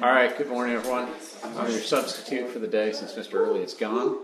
[0.00, 1.08] All right, good morning, everyone.
[1.56, 3.34] I'm your substitute for the day since Mr.
[3.34, 4.18] Early is gone.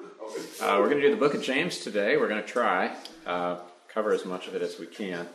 [0.60, 2.16] Uh, we're going to do the book of James today.
[2.16, 3.58] We're going to try, uh,
[3.88, 5.26] cover as much of it as we can.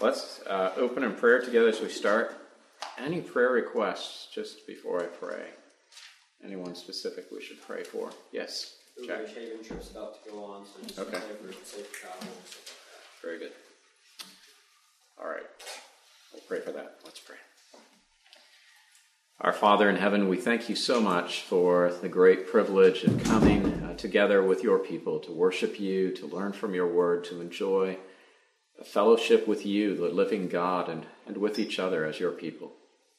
[0.00, 2.34] Let's uh, open in prayer together as we start.
[2.98, 5.44] Any prayer requests just before I pray?
[6.44, 8.10] Anyone specific we should pray for?
[8.32, 8.76] Yes,
[9.06, 9.20] Jack.
[9.20, 10.64] Ridge Haven trip's about to go on,
[10.94, 11.12] so Okay.
[11.42, 12.28] pray for safe travel.
[13.22, 13.52] Very good.
[15.20, 15.44] All right.
[16.32, 16.96] We'll pray for that.
[17.04, 17.36] Let's pray.
[19.40, 23.66] Our Father in heaven, we thank you so much for the great privilege of coming
[23.66, 27.98] uh, together with your people to worship you, to learn from your word, to enjoy
[28.80, 32.74] a fellowship with you, the living God, and, and with each other as your people.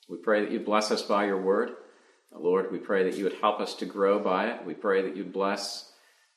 [0.08, 1.72] We pray that you bless us by your word.
[2.34, 4.66] Uh, Lord, we pray that you would help us to grow by it.
[4.66, 5.92] We pray that you'd bless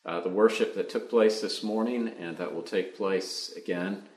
[0.05, 4.09] uh, the worship that took place this morning and that will take place again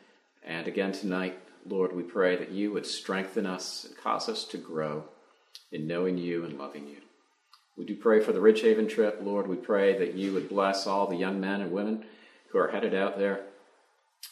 [0.43, 1.37] and again tonight.
[1.67, 5.05] Lord, we pray that you would strengthen us and cause us to grow
[5.71, 6.97] in knowing you and loving you.
[7.77, 9.19] We do pray for the Ridge Haven trip.
[9.23, 12.05] Lord, we pray that you would bless all the young men and women
[12.49, 13.45] who are headed out there.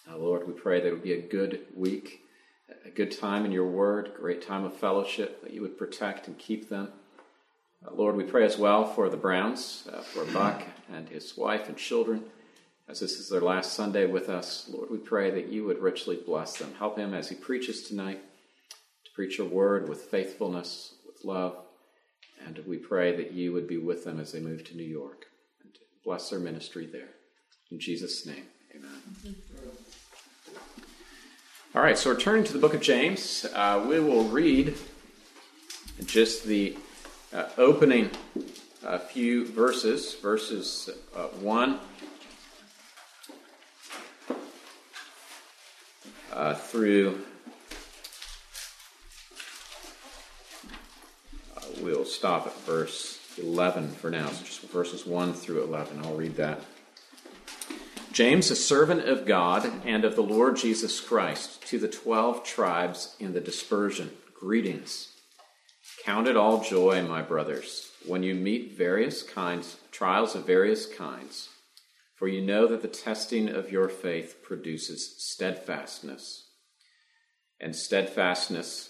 [0.10, 2.22] Uh, Lord, we pray that it would be a good week,
[2.86, 6.38] a good time in your word, great time of fellowship, that you would protect and
[6.38, 6.92] keep them.
[7.86, 11.70] Uh, Lord, we pray as well for the Browns, uh, for Buck and his wife
[11.70, 12.26] and children.
[12.90, 16.18] As this is their last Sunday with us, Lord, we pray that you would richly
[16.18, 16.74] bless them.
[16.78, 18.20] Help him as he preaches tonight
[19.06, 21.56] to preach your word with faithfulness, love.
[22.46, 25.26] And we pray that you would be with them as they move to New York
[25.62, 25.72] and
[26.04, 27.10] bless their ministry there.
[27.72, 29.36] In Jesus' name, amen.
[31.76, 33.46] All right, so we're turning to the book of James.
[33.54, 34.76] Uh, we will read
[36.06, 36.78] just the
[37.34, 38.10] uh, opening
[38.84, 41.80] uh, few verses, verses uh, 1
[46.34, 47.24] uh, through.
[51.82, 56.02] We'll stop at verse 11 for now, so just verses 1 through 11.
[56.04, 56.62] I'll read that.
[58.12, 63.16] James, a servant of God and of the Lord Jesus Christ, to the twelve tribes
[63.20, 65.10] in the dispersion, greetings.
[66.04, 71.50] Count it all joy, my brothers, when you meet various kinds, trials of various kinds,
[72.16, 76.48] for you know that the testing of your faith produces steadfastness.
[77.62, 78.90] And steadfastness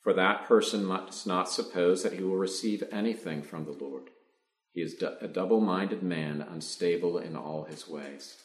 [0.00, 4.10] For that person must not suppose that he will receive anything from the Lord.
[4.72, 8.36] He is a double minded man, unstable in all his ways.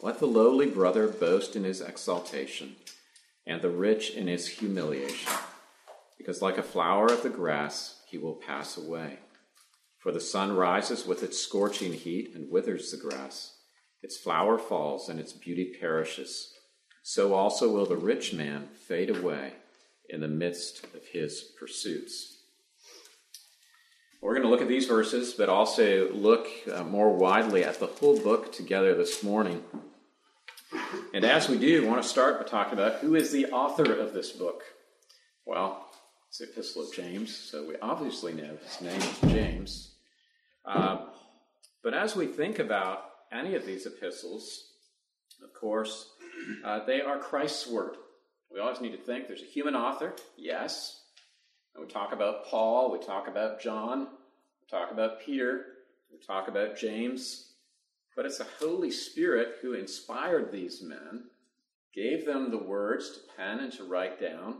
[0.00, 2.76] Let the lowly brother boast in his exaltation,
[3.46, 5.32] and the rich in his humiliation,
[6.16, 9.18] because like a flower of the grass, he will pass away.
[9.98, 13.58] For the sun rises with its scorching heat and withers the grass.
[14.02, 16.52] Its flower falls, and its beauty perishes.
[17.02, 19.54] So also will the rich man fade away
[20.08, 22.38] in the midst of his pursuits.
[24.20, 27.86] We're going to look at these verses, but also look uh, more widely at the
[27.86, 29.62] whole book together this morning.
[31.12, 33.92] And as we do, I want to start by talking about who is the author
[33.92, 34.62] of this book.
[35.44, 35.86] Well,
[36.28, 39.94] it's the Epistle of James, so we obviously know his name is James.
[40.64, 41.04] Uh,
[41.82, 44.70] but as we think about any of these epistles,
[45.42, 46.08] of course,
[46.64, 47.96] uh, they are Christ's word.
[48.54, 51.00] We always need to think there's a human author, yes.
[51.74, 55.64] And we talk about Paul, we talk about John, we talk about Peter,
[56.12, 57.54] we talk about James.
[58.14, 61.24] But it's the Holy Spirit who inspired these men,
[61.92, 64.58] gave them the words to pen and to write down,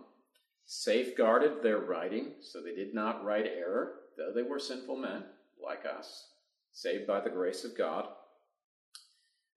[0.67, 5.23] safeguarded their writing so they did not write error, though they were sinful men
[5.65, 6.31] like us,
[6.73, 8.09] saved by the grace of God.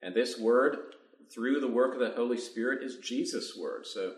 [0.03, 0.77] And this word,
[1.33, 3.87] through the work of the Holy Spirit, is Jesus' word.
[3.87, 4.13] So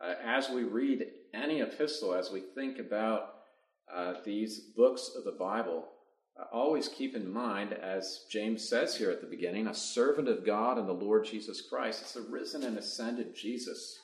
[0.00, 1.04] uh, as we read
[1.34, 3.34] any epistle, as we think about
[3.92, 5.88] uh, these books of the Bible,
[6.38, 10.46] uh, always keep in mind, as James says here at the beginning, a servant of
[10.46, 12.02] God and the Lord Jesus Christ.
[12.02, 13.98] It's the risen and ascended Jesus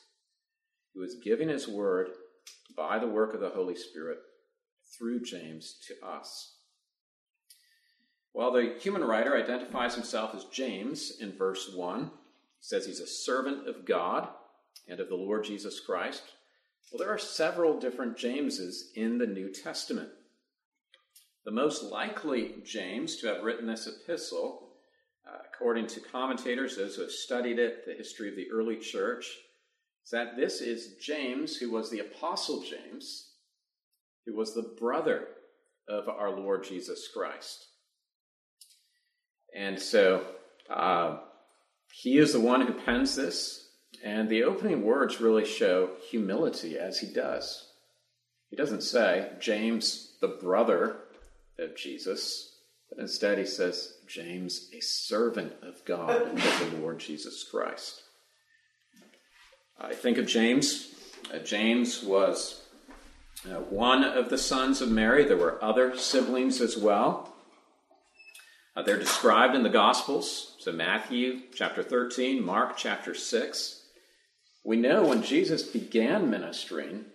[0.93, 2.09] who is giving his word
[2.75, 4.17] by the work of the Holy Spirit
[4.97, 6.55] through James to us.
[8.33, 12.03] Well, the human writer identifies himself as James in verse 1.
[12.03, 12.09] He
[12.59, 14.27] says he's a servant of God
[14.87, 16.23] and of the Lord Jesus Christ.
[16.91, 20.09] Well, there are several different Jameses in the New Testament.
[21.43, 24.69] The most likely James to have written this epistle,
[25.27, 29.25] uh, according to commentators, those who have studied it, the history of the early church,
[30.03, 33.31] is that this is James, who was the Apostle James,
[34.25, 35.27] who was the brother
[35.87, 37.65] of our Lord Jesus Christ.
[39.55, 40.25] And so
[40.69, 41.17] uh,
[41.91, 43.64] he is the one who pens this,
[44.03, 47.69] and the opening words really show humility as he does.
[48.49, 50.97] He doesn't say, James, the brother
[51.59, 52.59] of Jesus,
[52.89, 58.03] but instead he says, James, a servant of God and of the Lord Jesus Christ.
[59.79, 60.93] I think of James.
[61.33, 62.61] Uh, James was
[63.45, 65.25] uh, one of the sons of Mary.
[65.25, 67.33] There were other siblings as well.
[68.75, 70.55] Uh, they're described in the Gospels.
[70.59, 73.84] So, Matthew chapter 13, Mark chapter 6.
[74.65, 77.05] We know when Jesus began ministering,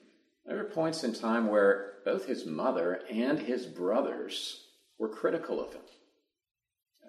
[0.47, 4.69] there were points in time where both his mother and his brothers
[4.99, 5.82] were critical of him.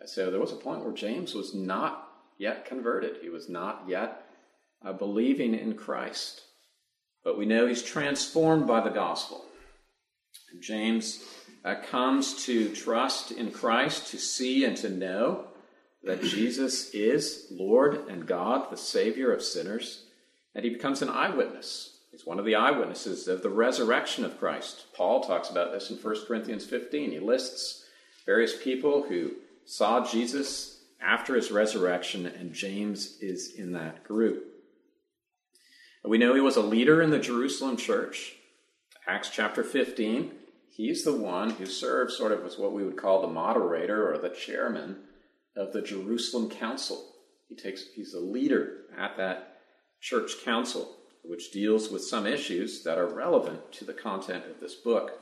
[0.05, 2.07] So, there was a point where James was not
[2.39, 4.25] yet converted, he was not yet
[4.83, 6.41] uh, believing in Christ.
[7.23, 9.45] But we know he's transformed by the gospel.
[10.59, 11.23] James
[11.63, 15.45] uh, comes to trust in Christ, to see and to know
[16.03, 20.05] that Jesus is Lord and God, the Savior of sinners,
[20.55, 21.99] and he becomes an eyewitness.
[22.11, 24.85] He's one of the eyewitnesses of the resurrection of Christ.
[24.93, 27.11] Paul talks about this in 1 Corinthians 15.
[27.11, 27.85] He lists
[28.25, 29.31] various people who
[29.65, 34.45] saw Jesus after his resurrection, and James is in that group.
[36.03, 38.33] We know he was a leader in the Jerusalem church.
[39.07, 40.31] Acts chapter 15,
[40.69, 44.17] he's the one who serves sort of as what we would call the moderator or
[44.17, 44.97] the chairman
[45.55, 47.13] of the Jerusalem council.
[47.47, 49.50] He takes he's a leader at that
[50.01, 54.75] church council, which deals with some issues that are relevant to the content of this
[54.75, 55.21] book.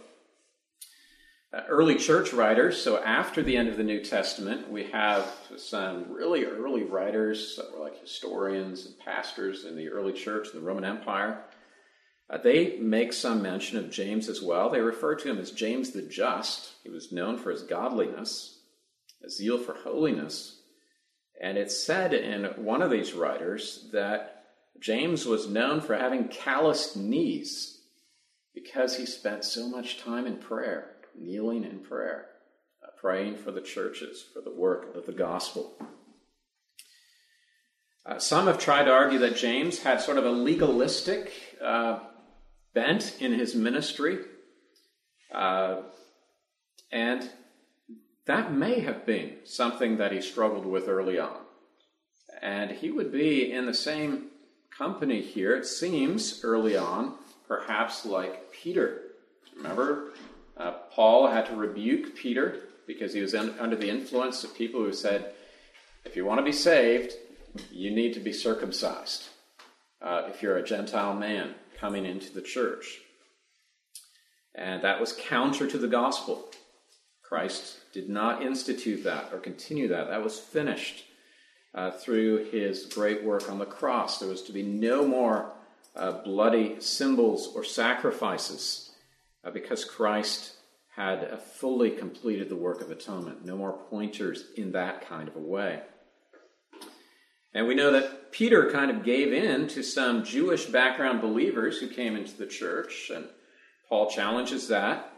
[1.52, 5.26] Uh, early church writers, so after the end of the New Testament, we have
[5.58, 10.60] some really early writers that were like historians and pastors in the early church in
[10.60, 11.44] the Roman Empire.
[12.30, 14.70] Uh, they make some mention of James as well.
[14.70, 16.74] They refer to him as James the Just.
[16.84, 18.60] He was known for his godliness,
[19.26, 20.62] a zeal for holiness.
[21.42, 24.39] And it's said in one of these writers that
[24.80, 27.82] James was known for having calloused knees
[28.54, 32.28] because he spent so much time in prayer kneeling in prayer,
[32.84, 35.78] uh, praying for the churches, for the work of the gospel.
[38.06, 41.32] Uh, some have tried to argue that James had sort of a legalistic
[41.62, 42.00] uh,
[42.74, 44.20] bent in his ministry,
[45.34, 45.82] uh,
[46.92, 47.30] and
[48.26, 51.38] that may have been something that he struggled with early on.
[52.42, 54.29] And he would be in the same
[54.80, 57.14] company here, it seems, early on,
[57.50, 59.02] perhaps like Peter.
[59.58, 60.14] Remember,
[60.56, 64.82] uh, Paul had to rebuke Peter because he was in, under the influence of people
[64.82, 65.34] who said,
[66.06, 67.12] if you want to be saved,
[67.72, 69.28] you need to be circumcised
[70.02, 73.00] uh, if you're a Gentile man coming into the church.
[74.56, 76.46] And that was counter to the gospel.
[77.22, 80.08] Christ did not institute that or continue that.
[80.08, 81.04] That was finished
[81.74, 84.20] uh, through his great work on the cross.
[84.20, 85.52] There was to be no more
[85.96, 88.92] uh, bloody symbols or sacrifices
[89.44, 90.54] uh, because Christ
[90.96, 93.46] had uh, fully completed the work of atonement.
[93.46, 95.82] No more pointers in that kind of a way.
[97.54, 101.88] And we know that Peter kind of gave in to some Jewish background believers who
[101.88, 103.26] came into the church, and
[103.88, 105.12] Paul challenges that.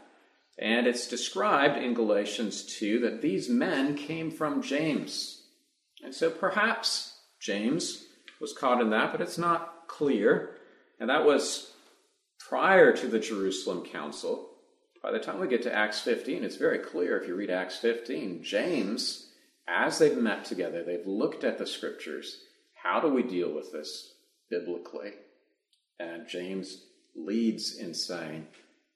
[0.58, 5.41] And it's described in Galatians 2 that these men came from James.
[6.02, 8.06] And so perhaps James
[8.40, 10.56] was caught in that, but it's not clear.
[10.98, 11.72] And that was
[12.48, 14.48] prior to the Jerusalem Council.
[15.02, 17.78] By the time we get to Acts 15, it's very clear if you read Acts
[17.78, 19.30] 15, James,
[19.68, 22.42] as they've met together, they've looked at the scriptures.
[22.82, 24.14] How do we deal with this
[24.50, 25.12] biblically?
[25.98, 26.84] And James
[27.16, 28.46] leads in saying,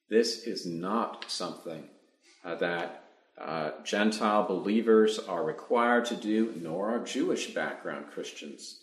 [0.09, 1.89] this is not something
[2.45, 3.06] uh, that
[3.39, 8.81] uh, Gentile believers are required to do, nor are Jewish background Christians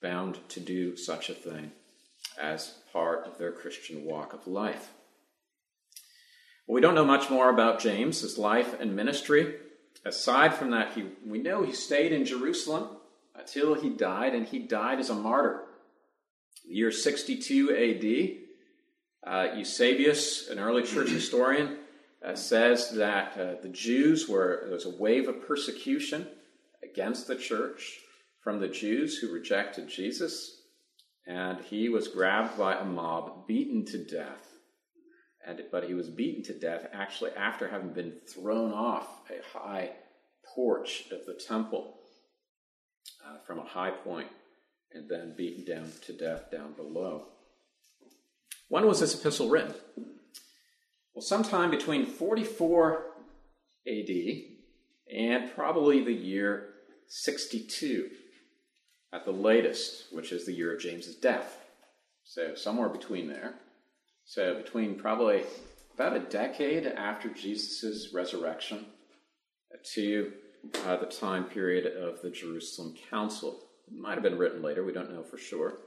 [0.00, 1.72] bound to do such a thing
[2.40, 4.90] as part of their Christian walk of life.
[6.66, 9.56] Well, we don't know much more about James, his life and ministry.
[10.04, 12.96] Aside from that, he, we know he stayed in Jerusalem
[13.34, 15.64] until he died, and he died as a martyr.
[16.66, 18.38] The year 62
[19.26, 21.76] AD, uh, Eusebius, an early church historian,
[22.26, 26.26] uh, says that uh, the Jews were, there was a wave of persecution
[26.82, 28.00] against the church
[28.42, 30.60] from the Jews who rejected Jesus
[31.26, 34.48] and he was grabbed by a mob, beaten to death,
[35.46, 39.90] and but he was beaten to death actually after having been thrown off a high
[40.54, 41.94] porch of the temple
[43.24, 44.28] uh, from a high point
[44.92, 47.26] and then beaten down to death down below.
[48.68, 49.74] When was this epistle written?
[51.20, 53.04] Well, sometime between 44
[53.86, 54.10] AD
[55.14, 56.70] and probably the year
[57.08, 58.08] 62
[59.12, 61.58] at the latest, which is the year of James's death.
[62.24, 63.56] So, somewhere between there.
[64.24, 65.42] So, between probably
[65.94, 68.86] about a decade after Jesus' resurrection
[69.92, 70.32] to
[70.86, 73.60] uh, the time period of the Jerusalem Council.
[73.86, 75.80] It might have been written later, we don't know for sure.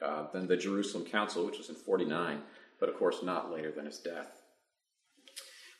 [0.00, 2.42] Uh, than the Jerusalem Council, which was in 49,
[2.78, 4.41] but of course not later than his death.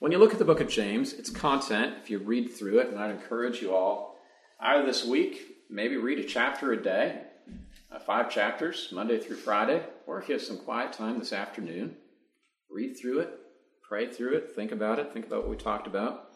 [0.02, 2.88] When you look at the book of James, its content, if you read through it,
[2.88, 4.18] and I'd encourage you all,
[4.58, 7.20] either this week, maybe read a chapter a day,
[7.88, 11.94] uh, five chapters, Monday through Friday, or if you have some quiet time this afternoon,
[12.68, 13.30] read through it,
[13.88, 16.32] pray through it, think about it, think about what we talked about.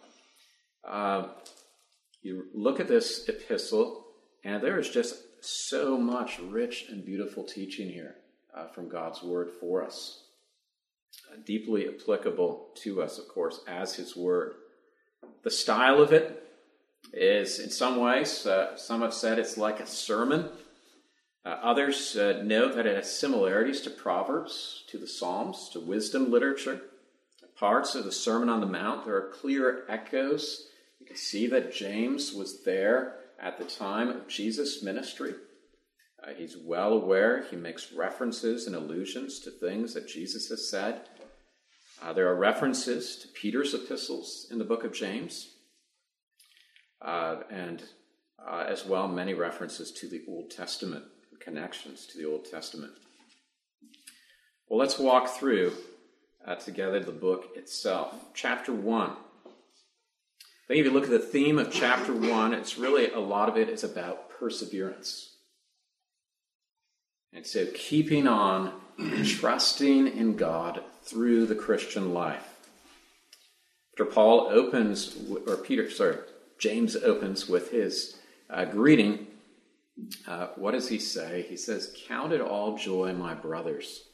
[0.87, 1.26] Uh,
[2.23, 4.06] you look at this epistle,
[4.44, 8.14] and there is just so much rich and beautiful teaching here
[8.56, 10.25] uh, from God's word for us.
[11.30, 14.54] Uh, deeply applicable to us, of course, as His word.
[15.42, 16.42] The style of it
[17.12, 20.49] is, in some ways, uh, some have said it's like a sermon.
[21.44, 26.30] Uh, others uh, note that it has similarities to Proverbs, to the Psalms, to wisdom
[26.30, 26.80] literature.
[27.58, 30.68] Parts of the Sermon on the Mount, there are clear echoes
[31.06, 35.35] you can see that James was there at the time of Jesus' ministry.
[36.26, 41.02] Uh, he's well aware, he makes references and allusions to things that Jesus has said.
[42.02, 45.54] Uh, there are references to Peter's epistles in the book of James,
[47.00, 47.85] uh, and
[48.45, 51.04] uh, as well, many references to the Old Testament,
[51.38, 52.92] connections to the Old Testament.
[54.68, 55.73] Well, let's walk through
[56.45, 58.14] uh, together the book itself.
[58.35, 59.16] Chapter 1
[60.66, 63.49] I think if you look at the theme of chapter one, it's really a lot
[63.49, 65.35] of it is about perseverance.
[67.36, 68.72] And so keeping on,
[69.26, 72.48] trusting in God through the Christian life.
[73.92, 75.16] After Paul opens,
[75.46, 76.16] or Peter, sorry,
[76.58, 78.16] James opens with his
[78.48, 79.26] uh, greeting,
[80.26, 81.44] uh, what does he say?
[81.46, 84.04] He says, Count it all joy, my brothers,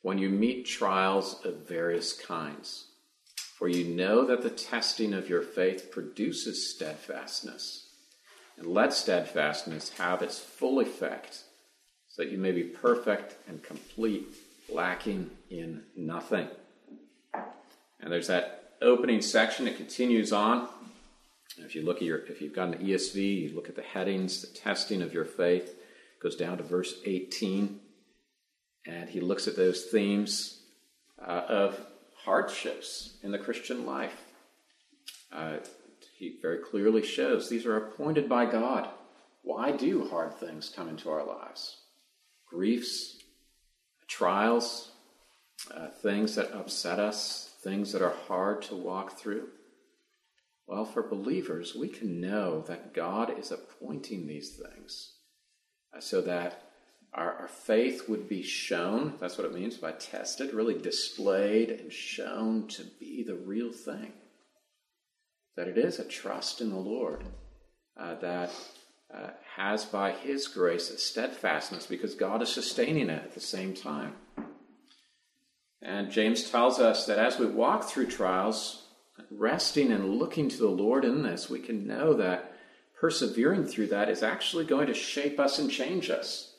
[0.00, 2.86] when you meet trials of various kinds
[3.58, 7.88] for you know that the testing of your faith produces steadfastness.
[8.56, 11.44] And let steadfastness have its full effect,
[12.14, 14.36] so that you may be perfect and complete,
[14.72, 16.46] lacking in nothing.
[17.34, 20.68] And there's that opening section, it continues on.
[21.58, 24.42] If you look at your, if you've got an ESV, you look at the headings,
[24.42, 25.74] the testing of your faith,
[26.22, 27.80] goes down to verse 18,
[28.86, 30.60] and he looks at those themes
[31.20, 31.80] uh, of
[32.24, 34.22] hardships in the Christian life.
[35.32, 35.56] Uh,
[36.16, 38.88] he very clearly shows these are appointed by God.
[39.42, 41.80] Why do hard things come into our lives?
[42.54, 43.18] Griefs,
[44.06, 44.92] trials,
[45.74, 49.48] uh, things that upset us, things that are hard to walk through.
[50.68, 55.14] Well, for believers, we can know that God is appointing these things
[55.96, 56.62] uh, so that
[57.12, 59.14] our, our faith would be shown.
[59.18, 64.12] That's what it means by tested, really displayed and shown to be the real thing.
[65.56, 67.24] That it is a trust in the Lord
[67.98, 68.52] uh, that
[69.14, 73.74] uh, has, by His grace, a steadfastness because God is sustaining it at the same
[73.74, 74.14] time.
[75.80, 78.86] And James tells us that as we walk through trials,
[79.30, 82.52] resting and looking to the Lord in this, we can know that
[82.98, 86.54] persevering through that is actually going to shape us and change us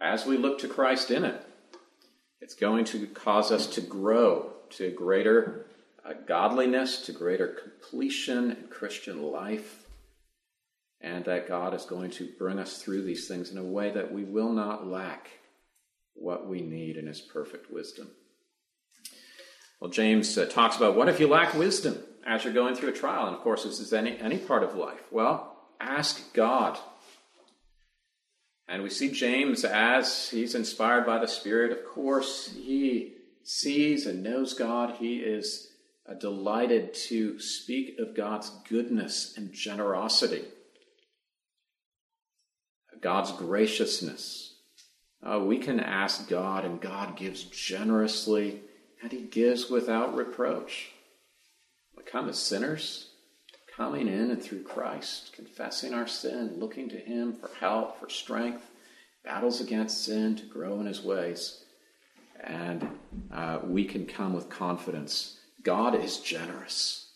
[0.00, 1.44] as we look to Christ in it.
[2.40, 5.66] It's going to cause us to grow to greater
[6.04, 9.87] uh, godliness, to greater completion in Christian life,
[11.00, 14.12] and that God is going to bring us through these things in a way that
[14.12, 15.30] we will not lack
[16.14, 18.10] what we need in His perfect wisdom.
[19.80, 22.92] Well, James uh, talks about what if you lack wisdom as you're going through a
[22.92, 23.26] trial?
[23.26, 25.02] And of course, this is any, any part of life.
[25.12, 26.78] Well, ask God
[28.68, 31.72] and we see James as he's inspired by the Spirit.
[31.72, 34.96] Of course, he sees and knows God.
[34.96, 35.72] He is
[36.06, 40.44] uh, delighted to speak of God's goodness and generosity,
[43.00, 44.54] God's graciousness.
[45.22, 48.60] Uh, we can ask God, and God gives generously,
[49.02, 50.90] and He gives without reproach.
[51.96, 53.10] We come as sinners,
[53.76, 58.70] coming in and through Christ, confessing our sin, looking to Him for help, for strength,
[59.24, 61.62] battles against sin to grow in His ways.
[62.42, 62.88] and
[63.32, 65.38] uh, we can come with confidence.
[65.62, 67.10] God is generous,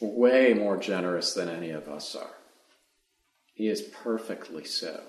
[0.00, 2.34] way more generous than any of us are.
[3.54, 5.02] He is perfectly so.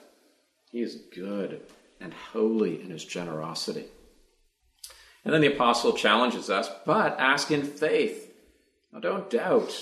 [0.72, 1.62] He is good
[2.00, 3.86] and holy in his generosity.
[5.24, 8.34] And then the apostle challenges us, but ask in faith.
[8.94, 9.76] Now, don't doubt.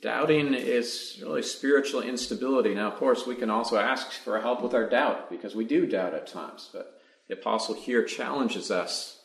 [0.00, 2.74] Doubting is really spiritual instability.
[2.74, 5.86] Now, of course, we can also ask for help with our doubt because we do
[5.86, 6.70] doubt at times.
[6.72, 9.20] But the apostle here challenges us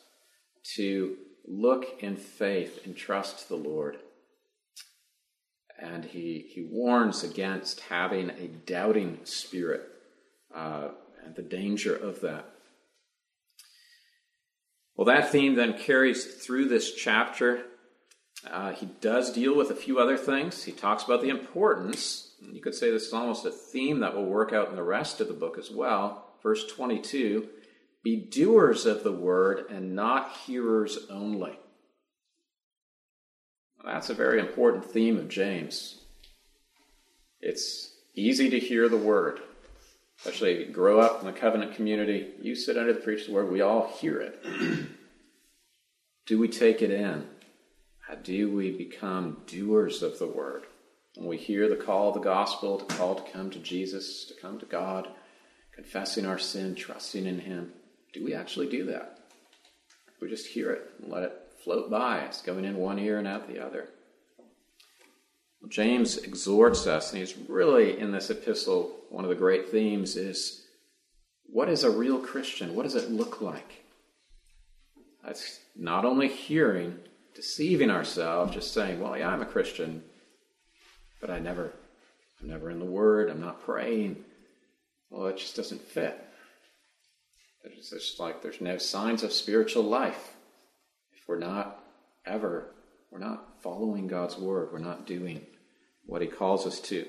[0.76, 1.16] to
[1.46, 3.98] look in faith and trust the Lord.
[5.80, 9.88] And he, he warns against having a doubting spirit
[10.54, 10.88] uh,
[11.24, 12.46] and the danger of that.
[14.96, 17.62] Well, that theme then carries through this chapter.
[18.50, 20.64] Uh, he does deal with a few other things.
[20.64, 22.32] He talks about the importance.
[22.40, 25.20] You could say this is almost a theme that will work out in the rest
[25.20, 26.32] of the book as well.
[26.42, 27.48] Verse 22
[28.02, 31.58] Be doers of the word and not hearers only.
[33.84, 36.00] That's a very important theme of James.
[37.40, 39.40] It's easy to hear the word,
[40.18, 43.50] especially if you grow up in the covenant community, you sit under the preacher's word,
[43.50, 44.44] we all hear it.
[46.26, 47.26] do we take it in?
[48.00, 50.64] How do we become doers of the word?
[51.14, 54.34] When we hear the call of the gospel, the call to come to Jesus, to
[54.34, 55.08] come to God,
[55.74, 57.72] confessing our sin, trusting in Him,
[58.12, 59.18] do we actually do that?
[60.20, 61.32] We just hear it and let it
[61.62, 62.20] float by.
[62.20, 63.88] It's going in one ear and out the other.
[65.66, 70.66] James exhorts us, and he's really in this epistle, one of the great themes is
[71.46, 72.76] what is a real Christian?
[72.76, 73.84] What does it look like?
[75.24, 76.98] That's not only hearing,
[77.34, 80.02] deceiving ourselves, just saying, well, yeah, I'm a Christian,
[81.20, 81.72] but I never,
[82.40, 84.24] I'm never in the Word, I'm not praying.
[85.10, 86.24] Well, it just doesn't fit.
[87.64, 90.34] It's just like there's no signs of spiritual life
[91.16, 91.82] if we're not
[92.24, 92.66] ever,
[93.10, 95.46] we're not following God's Word, we're not doing
[96.06, 97.06] what He calls us to.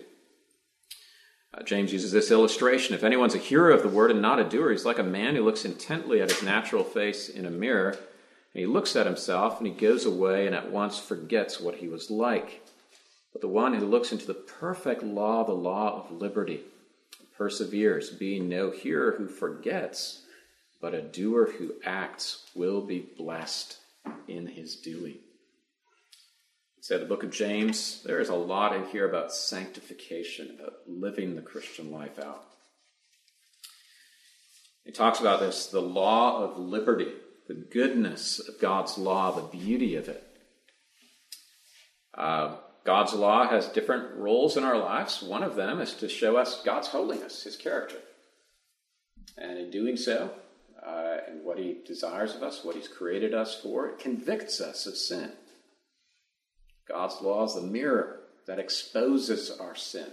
[1.53, 2.93] Uh, James uses this illustration.
[2.93, 5.35] If anyone's a hearer of the word and not a doer, he's like a man
[5.35, 7.89] who looks intently at his natural face in a mirror.
[7.89, 11.87] And he looks at himself and he goes away and at once forgets what he
[11.87, 12.63] was like.
[13.31, 16.61] But the one who looks into the perfect law, the law of liberty,
[17.37, 20.23] perseveres, being no hearer who forgets,
[20.81, 23.77] but a doer who acts, will be blessed
[24.27, 25.19] in his doing.
[26.81, 31.35] Say the book of James, there is a lot in here about sanctification, about living
[31.35, 32.45] the Christian life out.
[34.85, 37.11] He talks about this the law of liberty,
[37.47, 40.23] the goodness of God's law, the beauty of it.
[42.17, 45.21] Uh, God's law has different roles in our lives.
[45.21, 47.97] One of them is to show us God's holiness, His character.
[49.37, 50.31] And in doing so,
[50.81, 54.87] uh, and what He desires of us, what He's created us for, it convicts us
[54.87, 55.33] of sin.
[56.89, 60.07] God's law is the mirror that exposes our sin.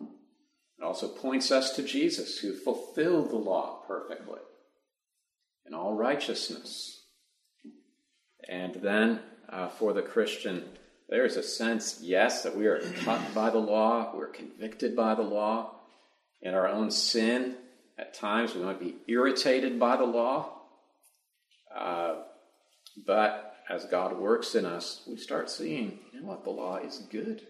[0.00, 4.40] It also points us to Jesus, who fulfilled the law perfectly
[5.66, 7.02] in all righteousness.
[8.48, 10.64] And then uh, for the Christian,
[11.08, 15.14] there is a sense, yes, that we are taught by the law, we're convicted by
[15.14, 15.72] the law.
[16.42, 17.56] In our own sin,
[17.98, 20.52] at times we might be irritated by the law.
[21.74, 22.16] Uh,
[23.06, 26.98] but as God works in us, we start seeing, you know what, the law is
[27.10, 27.42] good.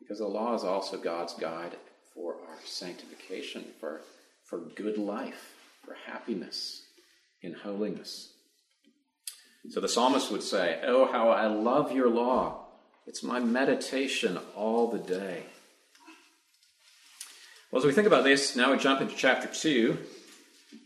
[0.00, 1.76] Because the law is also God's guide
[2.14, 4.02] for our sanctification, for,
[4.44, 6.82] for good life, for happiness
[7.42, 8.32] in holiness.
[9.70, 12.66] So the psalmist would say, Oh, how I love your law.
[13.06, 15.44] It's my meditation all the day.
[17.70, 19.96] Well, as we think about this, now we jump into chapter 2,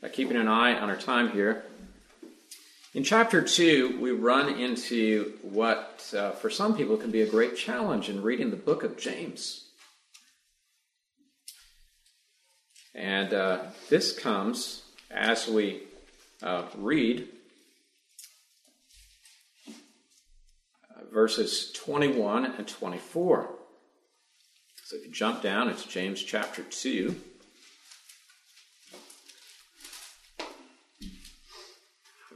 [0.00, 1.64] by keeping an eye on our time here.
[2.98, 7.56] In chapter 2, we run into what, uh, for some people, can be a great
[7.56, 9.68] challenge in reading the book of James.
[12.96, 14.82] And uh, this comes
[15.12, 15.82] as we
[16.42, 17.28] uh, read
[19.68, 23.48] uh, verses 21 and 24.
[24.82, 27.14] So if you jump down, it's James chapter 2.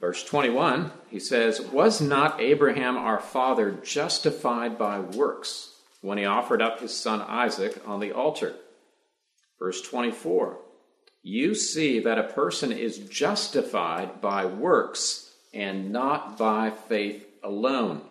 [0.03, 6.61] Verse 21, he says, Was not Abraham our father justified by works when he offered
[6.61, 8.57] up his son Isaac on the altar?
[9.61, 10.59] Verse 24,
[11.23, 18.03] You see that a person is justified by works and not by faith alone.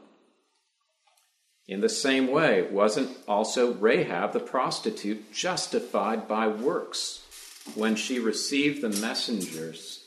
[1.68, 7.26] In the same way, wasn't also Rahab the prostitute justified by works
[7.76, 10.01] when she received the messengers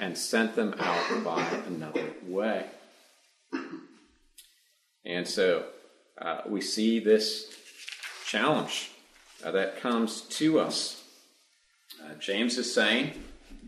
[0.00, 2.66] and sent them out by another way.
[5.04, 5.66] And so
[6.20, 7.54] uh, we see this
[8.26, 8.90] challenge
[9.44, 11.04] uh, that comes to us.
[12.02, 13.12] Uh, James is saying,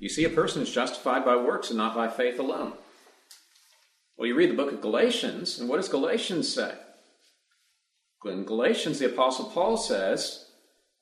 [0.00, 2.72] You see, a person is justified by works and not by faith alone.
[4.16, 6.74] Well, you read the book of Galatians, and what does Galatians say?
[8.24, 10.46] In Galatians, the Apostle Paul says,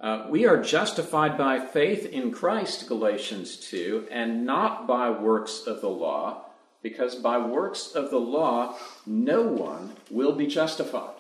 [0.01, 5.81] uh, We are justified by faith in Christ, Galatians 2, and not by works of
[5.81, 6.47] the law,
[6.83, 11.15] because by works of the law no one will be justified.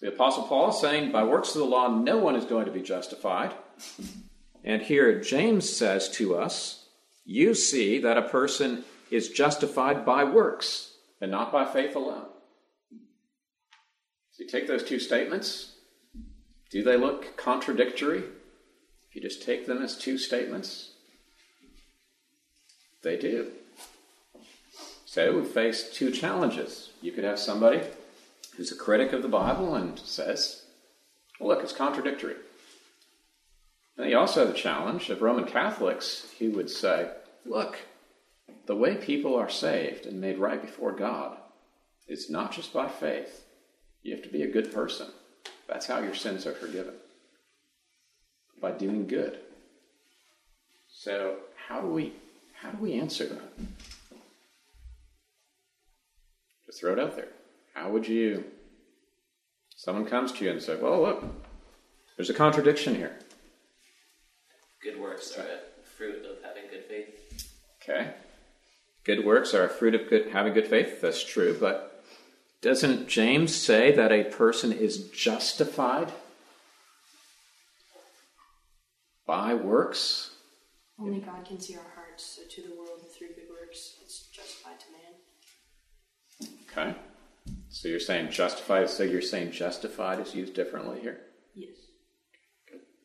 [0.00, 2.72] The Apostle Paul is saying, By works of the law no one is going to
[2.72, 3.52] be justified.
[4.64, 6.86] And here James says to us,
[7.24, 12.26] You see that a person is justified by works and not by faith alone.
[14.32, 15.69] So you take those two statements,
[16.70, 18.22] do they look contradictory?
[19.08, 20.92] If you just take them as two statements,
[23.02, 23.50] they do.
[25.04, 26.90] So we face two challenges.
[27.02, 27.80] You could have somebody
[28.56, 30.62] who's a critic of the Bible and says,
[31.40, 32.36] well, look, it's contradictory.
[33.96, 37.10] And you also have the challenge of Roman Catholics who would say,
[37.44, 37.78] look,
[38.66, 41.36] the way people are saved and made right before God
[42.06, 43.44] is not just by faith.
[44.02, 45.08] You have to be a good person.
[45.70, 46.94] That's how your sins are forgiven.
[48.60, 49.38] By doing good.
[50.88, 51.36] So
[51.68, 52.12] how do we
[52.60, 53.52] how do we answer that?
[56.66, 57.28] Just throw it out there.
[57.74, 58.44] How would you
[59.76, 61.24] someone comes to you and says, Well look,
[62.16, 63.16] there's a contradiction here.
[64.82, 67.48] Good works are a fruit of having good faith.
[67.82, 68.12] Okay.
[69.04, 71.00] Good works are a fruit of good having good faith.
[71.00, 71.89] That's true, but
[72.62, 76.12] doesn't James say that a person is justified
[79.26, 80.30] by works?
[80.98, 84.78] Only God can see our hearts, so to the world through good works, it's justified
[84.80, 86.58] to man.
[86.70, 86.98] Okay.
[87.70, 91.20] So you're saying justified, so you're saying justified is used differently here?
[91.54, 91.76] Yes.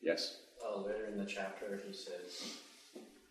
[0.02, 0.38] Yes.
[0.64, 2.56] Uh, later in the chapter, he says,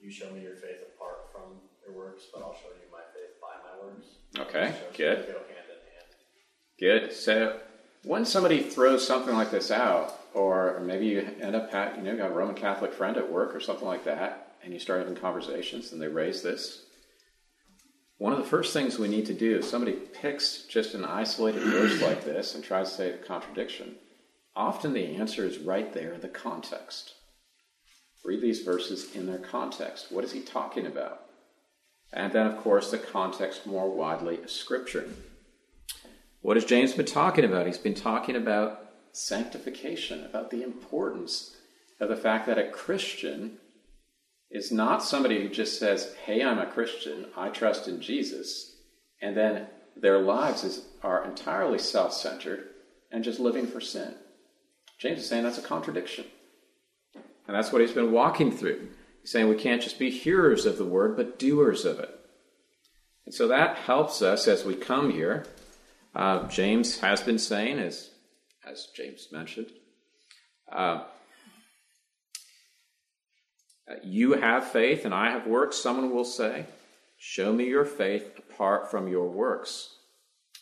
[0.01, 3.39] "You show me your faith apart from your works, but I'll show you my faith
[3.39, 4.07] by my works."
[4.37, 5.19] Okay, So good.
[5.19, 6.09] They go hand in hand.
[6.79, 7.13] Good.
[7.13, 7.59] So
[8.03, 12.17] when somebody throws something like this out, or maybe you end up, ha- you know,
[12.17, 15.15] got a Roman Catholic friend at work or something like that, and you start having
[15.15, 16.85] conversations and they raise this,
[18.17, 21.61] one of the first things we need to do if somebody picks just an isolated
[21.63, 23.95] verse like this and tries to say a contradiction,
[24.55, 27.13] often the answer is right there in the context.
[28.23, 30.11] Read these verses in their context.
[30.11, 31.21] What is he talking about?
[32.11, 35.09] And then, of course, the context more widely is Scripture.
[36.45, 37.65] What has James been talking about?
[37.65, 41.55] He's been talking about sanctification, about the importance
[41.99, 43.57] of the fact that a Christian
[44.51, 48.75] is not somebody who just says, Hey, I'm a Christian, I trust in Jesus,
[49.23, 52.67] and then their lives is, are entirely self centered
[53.11, 54.13] and just living for sin.
[54.99, 56.25] James is saying that's a contradiction.
[57.15, 58.89] And that's what he's been walking through.
[59.21, 62.19] He's saying we can't just be hearers of the word, but doers of it.
[63.25, 65.47] And so that helps us as we come here.
[66.15, 68.09] Uh, James has been saying, as,
[68.65, 69.67] as James mentioned,
[70.71, 71.03] uh,
[74.01, 76.65] you have faith and I have works, someone will say,
[77.17, 79.95] Show me your faith apart from your works,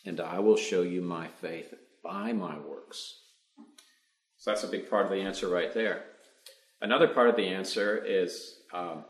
[0.04, 3.20] and I will show you my faith by my works.
[4.38, 6.04] So that's a big part of the answer right there.
[6.80, 9.04] Another part of the answer is um,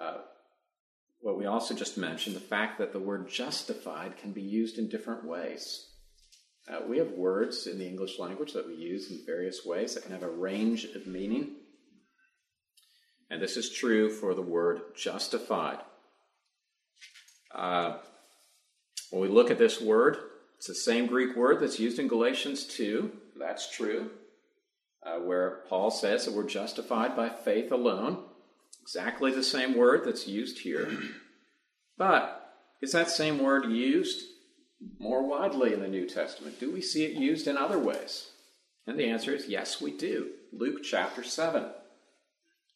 [0.00, 0.18] uh,
[1.20, 4.88] what we also just mentioned the fact that the word justified can be used in
[4.88, 5.86] different ways.
[6.70, 10.02] Uh, we have words in the English language that we use in various ways that
[10.02, 11.56] can have a range of meaning.
[13.30, 15.78] And this is true for the word justified.
[17.54, 17.98] Uh,
[19.10, 20.18] when we look at this word,
[20.58, 23.10] it's the same Greek word that's used in Galatians 2.
[23.38, 24.10] That's true.
[25.02, 28.24] Uh, where Paul says that we're justified by faith alone.
[28.88, 30.90] Exactly the same word that's used here.
[31.98, 34.24] But is that same word used
[34.98, 36.58] more widely in the New Testament?
[36.58, 38.30] Do we see it used in other ways?
[38.86, 40.30] And the answer is yes, we do.
[40.54, 41.66] Luke chapter 7.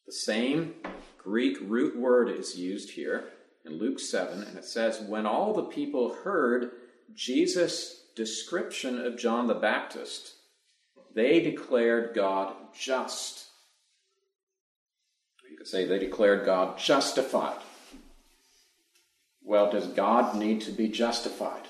[0.05, 0.75] The same
[1.17, 3.23] Greek root word is used here
[3.65, 6.73] in Luke 7, and it says, When all the people heard
[7.15, 10.35] Jesus' description of John the Baptist,
[11.15, 13.42] they declared God just.
[15.63, 17.57] Could say they declared God justified.
[19.45, 21.63] Well, does God need to be justified?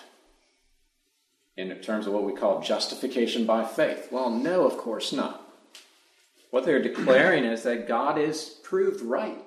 [1.58, 4.08] In terms of what we call justification by faith?
[4.10, 5.48] Well, no, of course not.
[6.50, 9.38] What they're declaring is that God is proved right.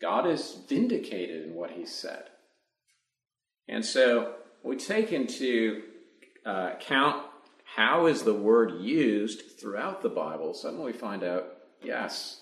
[0.00, 2.24] God is vindicated in what he said.
[3.68, 5.82] And so we take into
[6.46, 7.26] uh, account
[7.74, 10.54] how is the word used throughout the Bible.
[10.54, 11.44] Suddenly we find out,
[11.82, 12.40] yes,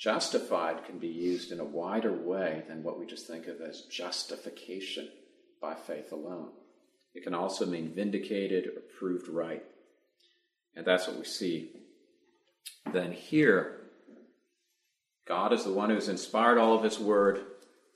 [0.00, 3.82] justified can be used in a wider way than what we just think of as
[3.82, 5.06] justification
[5.60, 6.48] by faith alone.
[7.14, 9.62] It can also mean vindicated or proved right.
[10.74, 11.72] And that's what we see
[12.92, 13.76] then here.
[15.28, 17.42] God is the one who's inspired all of His Word.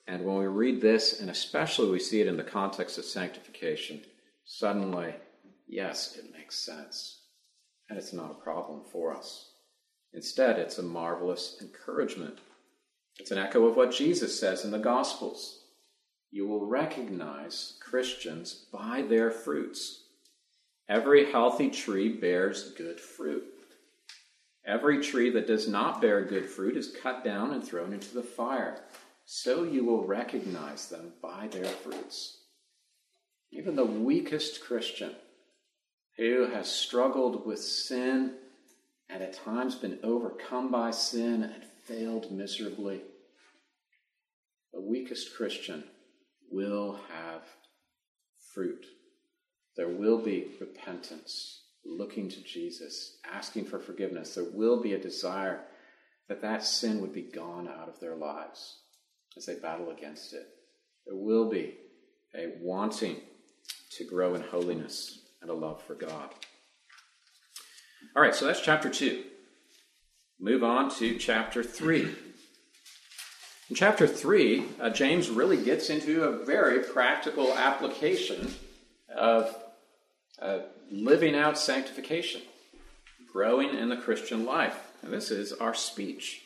[0.07, 4.03] And when we read this, and especially we see it in the context of sanctification,
[4.45, 5.15] suddenly,
[5.67, 7.23] yes, it makes sense.
[7.89, 9.54] And it's not a problem for us.
[10.15, 12.39] Instead, it's a marvelous encouragement.
[13.19, 15.65] It's an echo of what Jesus says in the Gospels.
[16.31, 20.05] You will recognize Christians by their fruits.
[20.89, 23.45] Every healthy tree bears good fruit.
[24.67, 28.23] Every tree that does not bear good fruit is cut down and thrown into the
[28.23, 28.81] fire.
[29.27, 32.39] So you will recognize them by their fruits.
[33.51, 35.15] Even the weakest Christian
[36.17, 38.35] who has struggled with sin
[39.09, 43.03] and at times been overcome by sin and failed miserably,
[44.73, 45.85] the weakest Christian
[46.51, 47.43] will have
[48.53, 48.87] fruit.
[49.77, 54.35] There will be repentance, looking to Jesus, asking for forgiveness.
[54.35, 55.61] There will be a desire
[56.29, 58.79] that that sin would be gone out of their lives
[59.37, 60.47] as they battle against it.
[61.07, 61.75] There will be
[62.35, 63.17] a wanting
[63.91, 66.31] to grow in holiness and a love for God.
[68.17, 69.25] All right, so that's chapter 2.
[70.39, 72.03] Move on to chapter 3.
[73.71, 78.55] In chapter 3, uh, James really gets into a very practical application
[79.13, 79.53] of
[80.41, 80.61] uh,
[80.93, 82.43] living out sanctification,
[83.33, 84.79] growing in the Christian life.
[85.03, 86.43] And this is our speech.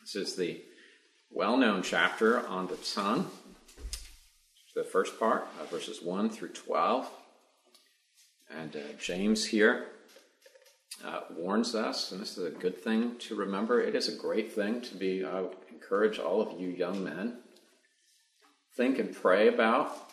[0.00, 0.60] This is the
[1.30, 3.30] well known chapter on the tongue,
[4.74, 7.08] the first part, uh, verses 1 through 12.
[8.50, 9.86] And uh, James here
[11.02, 13.80] uh, warns us, and this is a good thing to remember.
[13.80, 17.38] It is a great thing to be, I would encourage all of you young men,
[18.76, 20.10] think and pray about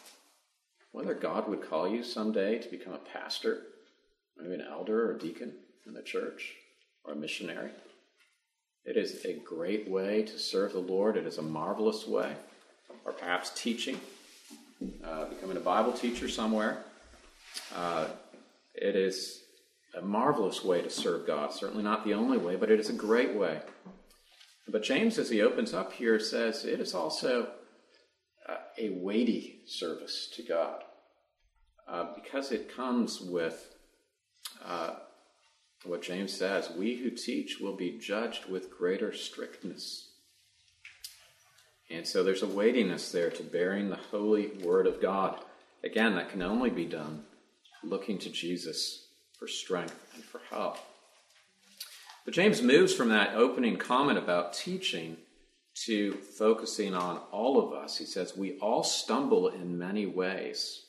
[0.92, 3.62] whether God would call you someday to become a pastor,
[4.38, 5.54] maybe an elder or deacon
[5.86, 6.54] in the church,
[7.04, 7.72] or a missionary.
[8.84, 11.16] It is a great way to serve the Lord.
[11.16, 12.36] It is a marvelous way.
[13.06, 14.00] Or perhaps teaching,
[15.04, 16.84] uh, becoming a Bible teacher somewhere.
[17.76, 18.08] Uh,
[18.76, 19.41] it is
[19.96, 21.52] a marvelous way to serve God.
[21.54, 23.62] Certainly not the only way, but it is a great way.
[24.68, 27.50] But James, as he opens up here, says it is also
[28.48, 30.84] uh, a weighty service to God
[31.88, 33.76] uh, because it comes with
[34.64, 34.96] uh,
[35.84, 40.10] what James says we who teach will be judged with greater strictness.
[41.90, 45.44] And so there's a weightiness there to bearing the holy word of God.
[45.84, 47.26] Again, that can only be done
[47.84, 49.01] looking to Jesus
[49.42, 50.78] for strength and for help.
[52.26, 55.18] But James moves from that opening comment about teaching
[55.88, 57.98] to focusing on all of us.
[57.98, 60.86] He says, We all stumble in many ways.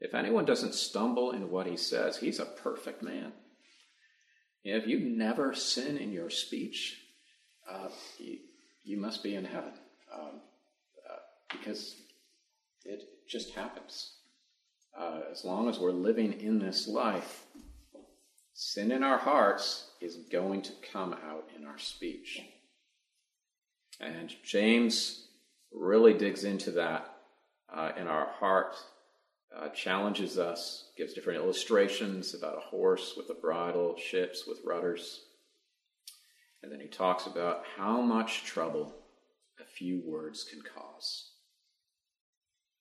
[0.00, 3.32] If anyone doesn't stumble in what he says, he's a perfect man.
[4.64, 7.00] If you never sin in your speech,
[7.70, 8.38] uh, you,
[8.82, 9.74] you, must be in heaven
[10.12, 10.40] um,
[11.08, 11.16] uh,
[11.52, 11.94] because
[12.84, 14.14] it just happens.
[14.98, 17.46] Uh, as long as we're living in this life,
[18.52, 22.42] sin in our hearts is going to come out in our speech.
[24.00, 25.28] And James
[25.72, 27.14] really digs into that
[27.72, 28.76] uh, in our heart
[29.56, 35.20] uh, challenges us, gives different illustrations about a horse with a bridle, ships with rudders.
[36.62, 38.94] And then he talks about how much trouble
[39.60, 41.30] a few words can cause.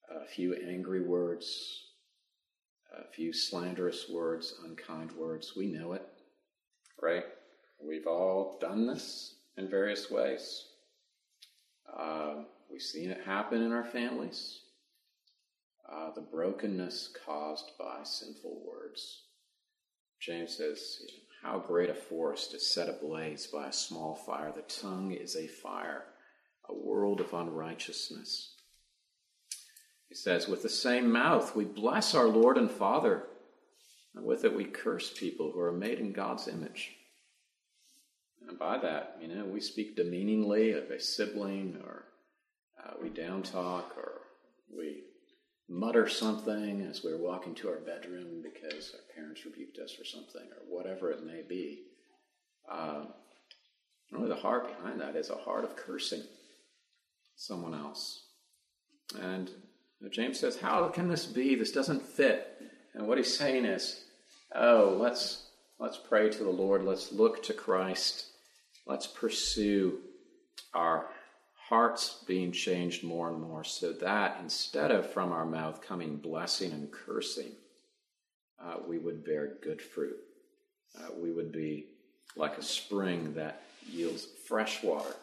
[0.09, 1.80] A few angry words,
[2.99, 5.53] a few slanderous words, unkind words.
[5.55, 6.05] We know it,
[7.01, 7.25] right?
[7.83, 10.65] We've all done this in various ways.
[11.91, 14.61] Uh, we've seen it happen in our families
[15.91, 19.23] uh, the brokenness caused by sinful words.
[20.19, 21.01] James says,
[21.43, 24.53] How great a forest is set ablaze by a small fire.
[24.55, 26.05] The tongue is a fire,
[26.69, 28.55] a world of unrighteousness.
[30.11, 33.23] He says, With the same mouth we bless our Lord and Father,
[34.13, 36.91] and with it we curse people who are made in God's image.
[38.45, 42.07] And by that, you know, we speak demeaningly of a sibling, or
[42.83, 44.19] uh, we down talk, or
[44.77, 45.03] we
[45.69, 50.41] mutter something as we're walking to our bedroom because our parents rebuked us for something
[50.41, 51.83] or whatever it may be.
[52.69, 53.05] Uh,
[54.11, 56.23] really, the heart behind that is a heart of cursing.
[57.37, 58.25] someone else.
[59.17, 59.49] And
[60.09, 61.55] James says, How can this be?
[61.55, 62.61] This doesn't fit.
[62.93, 64.03] And what he's saying is,
[64.53, 65.47] Oh, let's,
[65.79, 66.83] let's pray to the Lord.
[66.83, 68.25] Let's look to Christ.
[68.87, 69.99] Let's pursue
[70.73, 71.07] our
[71.69, 76.71] hearts being changed more and more so that instead of from our mouth coming blessing
[76.71, 77.51] and cursing,
[78.61, 80.17] uh, we would bear good fruit.
[80.99, 81.85] Uh, we would be
[82.35, 85.15] like a spring that yields fresh water.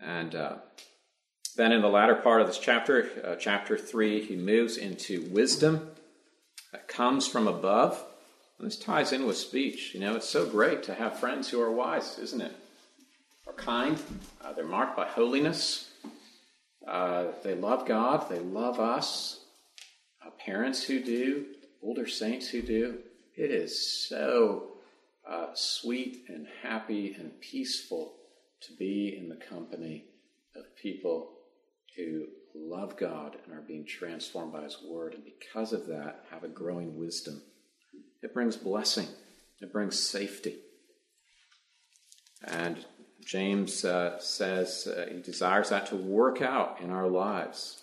[0.00, 0.56] And uh,
[1.56, 5.90] then in the latter part of this chapter, uh, chapter 3, he moves into wisdom
[6.72, 8.02] that comes from above.
[8.58, 9.94] And this ties in with speech.
[9.94, 12.52] You know, it's so great to have friends who are wise, isn't it?
[13.46, 13.98] Are kind,
[14.42, 15.90] uh, they're marked by holiness,
[16.88, 19.44] uh, they love God, they love us,
[20.24, 21.44] uh, parents who do,
[21.82, 22.98] older saints who do.
[23.36, 24.68] It is so
[25.28, 28.14] uh, sweet and happy and peaceful
[28.62, 30.04] to be in the company
[30.56, 31.33] of people
[31.96, 36.44] who love God and are being transformed by His Word, and because of that, have
[36.44, 37.42] a growing wisdom.
[38.22, 39.08] It brings blessing,
[39.60, 40.56] it brings safety.
[42.46, 42.84] And
[43.24, 47.82] James uh, says uh, he desires that to work out in our lives.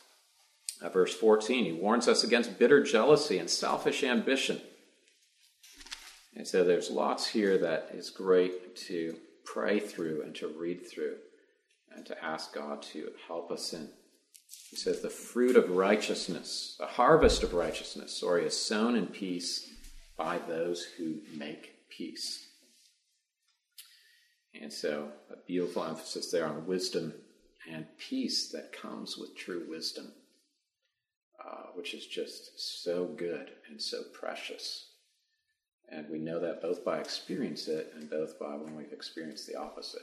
[0.81, 4.61] Uh, verse 14, he warns us against bitter jealousy and selfish ambition.
[6.35, 11.17] And so there's lots here that is great to pray through and to read through
[11.95, 13.89] and to ask God to help us in.
[14.69, 19.69] He says, The fruit of righteousness, the harvest of righteousness, sorry, is sown in peace
[20.17, 22.47] by those who make peace.
[24.59, 27.13] And so, a beautiful emphasis there on wisdom
[27.69, 30.11] and peace that comes with true wisdom,
[31.43, 34.87] uh, which is just so good and so precious.
[35.89, 39.55] And we know that both by experience it and both by when we've experienced the
[39.55, 40.01] opposite.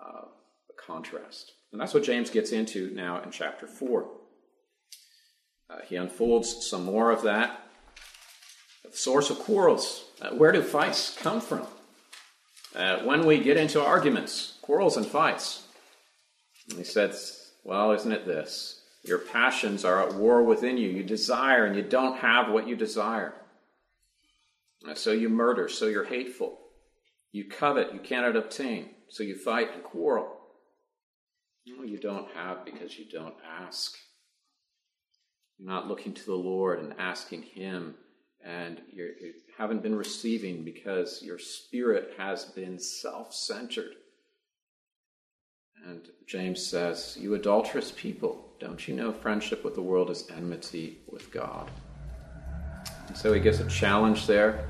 [0.00, 0.26] Uh,
[0.88, 1.52] contrast.
[1.70, 4.08] And that's what James gets into now in chapter 4.
[5.70, 7.60] Uh, he unfolds some more of that.
[8.90, 10.06] The source of quarrels.
[10.20, 11.66] Uh, where do fights come from?
[12.74, 15.66] Uh, when we get into arguments, quarrels and fights.
[16.70, 18.82] And he says, Well, isn't it this?
[19.04, 20.88] Your passions are at war within you.
[20.88, 23.34] You desire and you don't have what you desire.
[24.88, 26.58] Uh, so you murder, so you're hateful.
[27.32, 30.37] You covet, you cannot obtain, so you fight and quarrel.
[31.76, 33.96] No, you don't have because you don't ask.
[35.58, 37.94] You're not looking to the Lord and asking Him,
[38.44, 39.10] and you
[39.56, 43.94] haven't been receiving because your spirit has been self centered.
[45.86, 50.98] And James says, You adulterous people, don't you know friendship with the world is enmity
[51.08, 51.70] with God?
[53.08, 54.68] And so he gives a challenge there,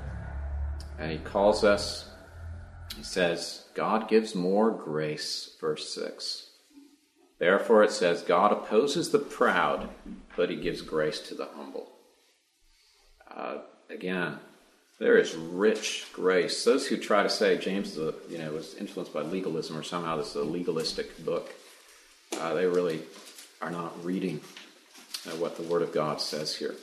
[0.98, 2.08] and he calls us,
[2.96, 6.47] he says, God gives more grace, verse 6.
[7.38, 9.88] Therefore, it says, God opposes the proud,
[10.36, 11.88] but he gives grace to the humble.
[13.30, 14.38] Uh, again,
[14.98, 16.64] there is rich grace.
[16.64, 20.30] Those who try to say James you know, was influenced by legalism or somehow this
[20.30, 21.54] is a legalistic book,
[22.40, 23.02] uh, they really
[23.62, 24.40] are not reading
[25.26, 26.74] uh, what the Word of God says here.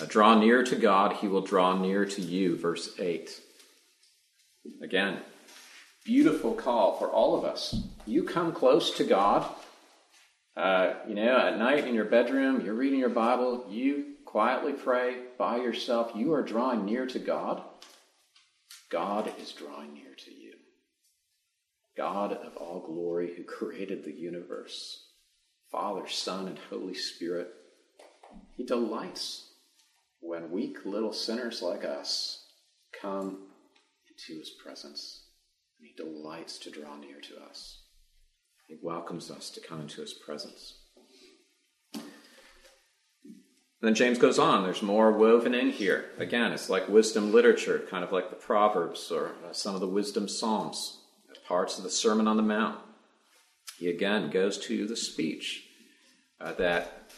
[0.00, 3.40] Uh, draw near to God, he will draw near to you, verse 8.
[4.82, 5.18] Again,
[6.04, 7.74] beautiful call for all of us.
[8.06, 9.46] You come close to God.
[10.56, 15.16] Uh, you know, at night in your bedroom, you're reading your Bible, you quietly pray
[15.38, 17.62] by yourself, you are drawing near to God.
[18.90, 20.52] God is drawing near to you.
[21.96, 25.06] God of all glory, who created the universe,
[25.72, 27.48] Father, Son, and Holy Spirit,
[28.56, 29.50] He delights
[30.20, 32.44] when weak little sinners like us
[33.00, 33.38] come
[34.08, 35.23] into His presence.
[35.78, 37.82] And He delights to draw near to us.
[38.68, 40.80] He welcomes us to come into His presence.
[43.80, 44.62] then James goes on.
[44.62, 46.06] There's more woven in here.
[46.16, 49.86] Again, it's like wisdom literature, kind of like the Proverbs or uh, some of the
[49.86, 51.00] wisdom psalms,
[51.46, 52.78] parts of the Sermon on the Mount.
[53.78, 55.64] He again goes to the speech
[56.40, 57.10] uh, that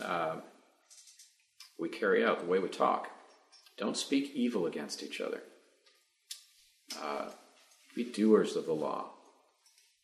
[0.00, 0.36] uh,
[1.78, 3.08] we carry out, the way we talk.
[3.76, 5.42] Don't speak evil against each other.
[7.00, 7.30] Uh,
[7.94, 9.10] be doers of the law.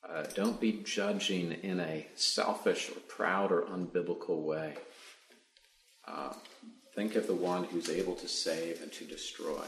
[0.09, 4.75] Uh, don't be judging in a selfish or proud or unbiblical way.
[6.07, 6.33] Uh,
[6.95, 9.63] think of the one who's able to save and to destroy.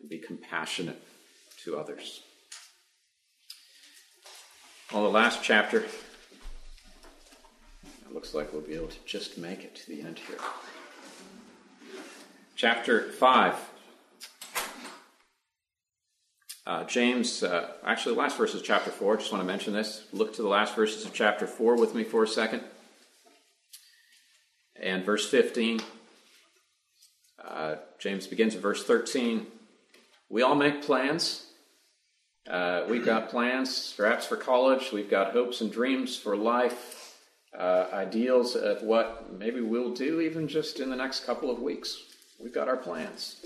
[0.00, 1.02] And be compassionate
[1.64, 2.22] to others.
[4.92, 5.90] Well, the last chapter, it
[8.12, 10.38] looks like we'll be able to just make it to the end here.
[12.56, 13.54] Chapter 5.
[16.66, 19.16] Uh, James, uh, actually, the last verse chapter 4.
[19.16, 20.04] Just want to mention this.
[20.12, 22.62] Look to the last verses of chapter 4 with me for a second.
[24.76, 25.80] And verse 15.
[27.42, 29.46] Uh, James begins at verse 13.
[30.28, 31.46] We all make plans.
[32.48, 34.92] Uh, we've got plans, perhaps for college.
[34.92, 37.16] We've got hopes and dreams for life,
[37.56, 41.96] uh, ideals of what maybe we'll do even just in the next couple of weeks.
[42.38, 43.44] We've got our plans.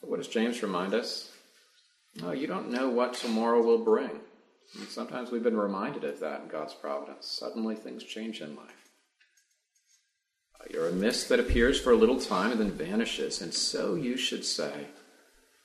[0.00, 1.30] But what does James remind us?
[2.16, 4.20] No, you don't know what tomorrow will bring.
[4.78, 7.26] And sometimes we've been reminded of that in God's providence.
[7.26, 8.90] Suddenly things change in life.
[10.60, 13.94] Uh, you're a mist that appears for a little time and then vanishes, and so
[13.94, 14.86] you should say,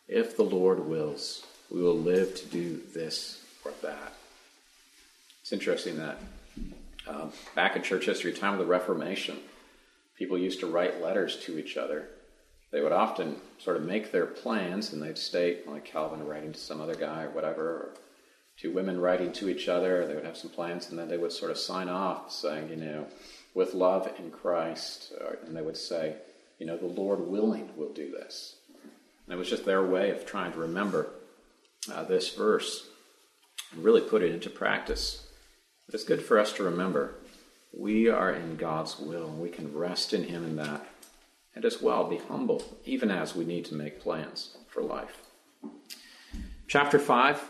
[0.08, 4.14] if the Lord wills, we will live to do this or that.
[5.42, 6.18] It's interesting that
[7.08, 9.38] uh, back in church history, time of the Reformation,
[10.18, 12.08] people used to write letters to each other
[12.72, 16.60] they would often sort of make their plans and they'd state, like Calvin writing to
[16.60, 17.94] some other guy or whatever, or
[18.58, 21.32] two women writing to each other, they would have some plans, and then they would
[21.32, 23.06] sort of sign off saying, you know,
[23.54, 25.14] with love in Christ,
[25.46, 26.16] and they would say,
[26.60, 28.56] you know, the Lord willing will do this.
[28.84, 31.10] And it was just their way of trying to remember
[31.92, 32.88] uh, this verse
[33.72, 35.28] and really put it into practice.
[35.86, 37.16] But it's good for us to remember
[37.78, 40.86] we are in God's will, and we can rest in Him in that
[41.58, 45.24] and as well be humble, even as we need to make plans for life.
[46.68, 47.50] Chapter 5,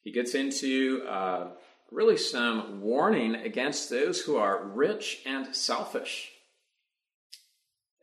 [0.00, 1.48] he gets into uh,
[1.92, 6.30] really some warning against those who are rich and selfish.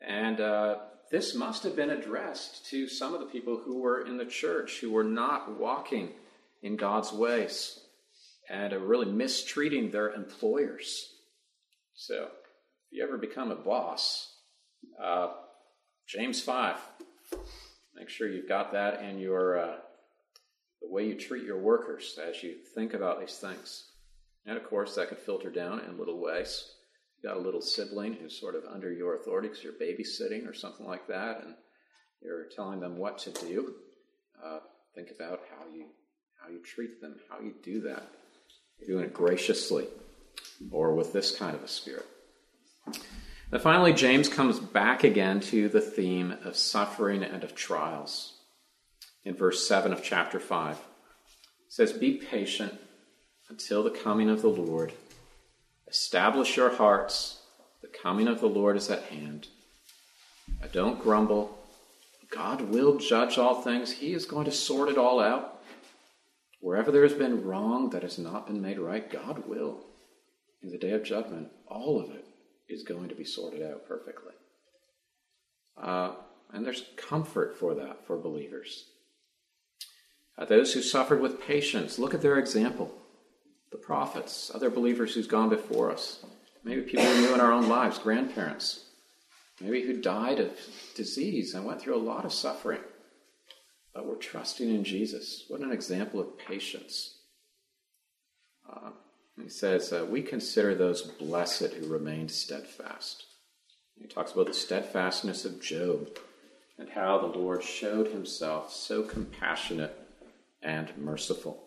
[0.08, 0.76] And uh,
[1.10, 4.82] this must have been addressed to some of the people who were in the church
[4.82, 6.10] who were not walking
[6.62, 7.80] in God's ways
[8.48, 11.12] and are really mistreating their employers.
[11.96, 12.30] So,
[12.92, 14.34] if you ever become a boss,
[15.02, 15.30] uh,
[16.08, 16.76] James 5,
[17.96, 19.76] make sure you've got that in your uh,
[20.82, 23.86] the way you treat your workers as you think about these things.
[24.46, 26.70] And of course, that could filter down in little ways.
[27.18, 30.54] You got a little sibling who's sort of under your authority because you're babysitting or
[30.54, 31.54] something like that, and
[32.22, 33.76] you're telling them what to do.
[34.44, 34.60] Uh,
[34.96, 35.86] think about how you
[36.42, 38.04] how you treat them, how you do that.
[38.80, 39.88] You're doing it graciously,
[40.72, 42.08] or with this kind of a spirit.
[43.52, 48.40] Then finally, James comes back again to the theme of suffering and of trials.
[49.26, 50.82] In verse 7 of chapter 5, it
[51.68, 52.80] says, Be patient
[53.50, 54.94] until the coming of the Lord.
[55.88, 57.42] Establish your hearts.
[57.82, 59.48] The coming of the Lord is at hand.
[60.72, 61.58] Don't grumble.
[62.30, 63.92] God will judge all things.
[63.92, 65.62] He is going to sort it all out.
[66.62, 69.82] Wherever there has been wrong that has not been made right, God will.
[70.64, 72.26] In the day of judgment, all of it
[72.72, 74.34] is going to be sorted out perfectly.
[75.82, 76.14] Uh,
[76.54, 78.86] and there's comfort for that for believers.
[80.38, 82.92] Uh, those who suffered with patience, look at their example.
[83.72, 86.26] The prophets, other believers who's gone before us,
[86.64, 88.86] maybe people we knew in our own lives, grandparents,
[89.62, 90.52] maybe who died of
[90.96, 92.82] disease and went through a lot of suffering.
[93.94, 95.46] But we're trusting in Jesus.
[95.48, 97.18] What an example of patience.
[98.70, 98.92] Uh,
[99.40, 103.26] he says, uh, We consider those blessed who remained steadfast.
[104.00, 106.10] He talks about the steadfastness of Job
[106.78, 109.96] and how the Lord showed himself so compassionate
[110.62, 111.64] and merciful.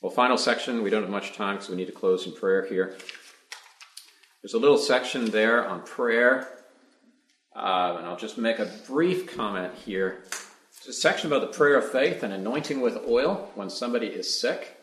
[0.00, 2.66] Well, final section, we don't have much time because we need to close in prayer
[2.66, 2.96] here.
[4.42, 6.46] There's a little section there on prayer,
[7.56, 10.24] uh, and I'll just make a brief comment here.
[10.76, 14.38] It's a section about the prayer of faith and anointing with oil when somebody is
[14.38, 14.73] sick.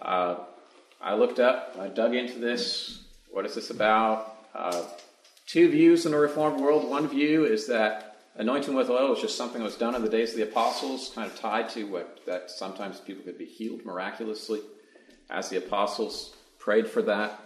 [0.00, 0.36] Uh,
[1.00, 3.04] I looked up, I dug into this.
[3.30, 4.34] What is this about?
[4.54, 4.84] Uh,
[5.46, 6.88] two views in the Reformed world.
[6.88, 10.08] One view is that anointing with oil was just something that was done in the
[10.08, 13.84] days of the apostles, kind of tied to what that sometimes people could be healed
[13.84, 14.60] miraculously
[15.30, 17.40] as the apostles prayed for that.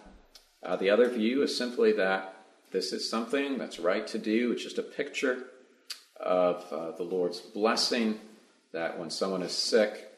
[0.63, 2.37] Uh, the other view is simply that
[2.73, 4.53] this is something that's right to do.
[4.53, 5.45] It's just a picture
[6.19, 8.21] of uh, the Lord's blessing
[8.73, 10.10] that when someone is sick,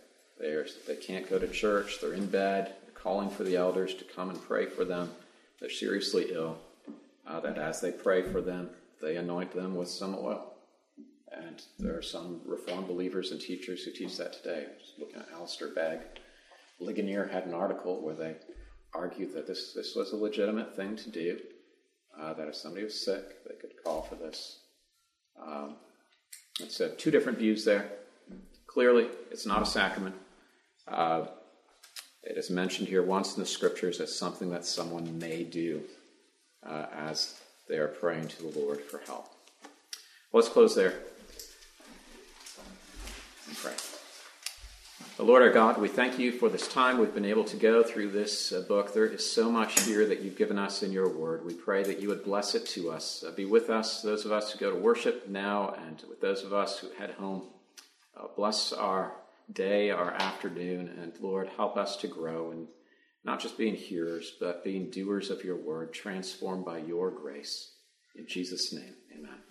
[0.43, 2.01] they're, they can't go to church.
[2.01, 5.11] They're in bed, they're calling for the elders to come and pray for them.
[5.61, 6.59] They're seriously ill.
[7.27, 8.69] Uh, that as they pray for them,
[9.01, 10.55] they anoint them with some oil.
[11.31, 14.67] And there are some Reformed believers and teachers who teach that today.
[14.99, 16.01] Looking at Alistair Begg.
[16.81, 18.35] Ligonier had an article where they
[18.93, 21.39] argued that this, this was a legitimate thing to do,
[22.21, 24.59] uh, that if somebody was sick, they could call for this.
[25.41, 25.77] Um,
[26.69, 27.91] so, two different views there.
[28.67, 30.17] Clearly, it's not a sacrament.
[30.89, 31.27] Uh,
[32.23, 35.83] it is mentioned here once in the scriptures as something that someone may do
[36.65, 39.27] uh, as they are praying to the Lord for help.
[40.33, 40.95] Let's close there.
[43.49, 43.75] and pray.
[45.17, 47.83] The Lord our God, we thank you for this time we've been able to go
[47.83, 48.95] through this uh, book.
[48.95, 51.45] There is so much here that you've given us in your word.
[51.45, 53.23] We pray that you would bless it to us.
[53.27, 56.43] Uh, be with us, those of us who go to worship now, and with those
[56.45, 57.43] of us who head home.
[58.17, 59.13] Uh, bless our
[59.55, 62.69] day, our afternoon, and Lord, help us to grow and
[63.25, 67.73] not just being hearers, but being doers of your word, transformed by your grace.
[68.17, 69.43] In Jesus' name, amen.